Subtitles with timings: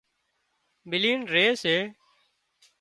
[0.89, 1.75] ملينَ ري سي